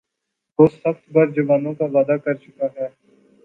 [0.59, 2.87] وہ سخت ہرجانوں کا وعدہ کر چُکا ہے